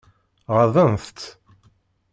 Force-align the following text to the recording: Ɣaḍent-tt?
Ɣaḍent-tt? 0.55 1.19